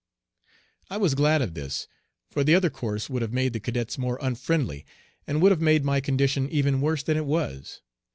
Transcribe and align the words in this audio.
I 0.89 0.97
was 0.97 1.13
glad 1.13 1.43
of 1.43 1.53
this, 1.53 1.87
for 2.31 2.43
the 2.43 2.55
other 2.55 2.71
course 2.71 3.07
would 3.07 3.21
have 3.21 3.31
made 3.33 3.53
the 3.53 3.59
cadets 3.59 3.99
more 3.99 4.17
unfriendly, 4.19 4.83
and 5.27 5.43
would 5.43 5.51
have 5.51 5.61
made 5.61 5.85
my 5.85 6.01
condition 6.01 6.49
even 6.49 6.81
worse 6.81 7.03
than 7.03 7.17
it 7.17 7.25
was. 7.27 7.81